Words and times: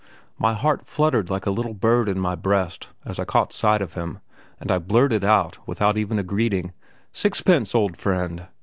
My 0.39 0.55
heart 0.55 0.81
fluttered 0.87 1.29
like 1.29 1.45
a 1.45 1.51
little 1.51 1.75
bird 1.75 2.09
in 2.09 2.19
my 2.19 2.33
breast 2.33 2.89
as 3.05 3.19
I 3.19 3.23
caught 3.23 3.53
sight 3.53 3.83
of 3.83 3.93
him, 3.93 4.17
and 4.59 4.71
I 4.71 4.79
blurted 4.79 5.23
out, 5.23 5.59
without 5.67 5.95
even 5.95 6.17
a 6.17 6.23
greeting: 6.23 6.73
"Sixpence, 7.13 7.75
old 7.75 7.97
friend!" 7.97 8.47